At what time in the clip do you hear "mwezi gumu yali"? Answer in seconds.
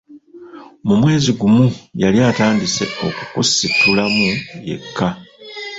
1.01-2.19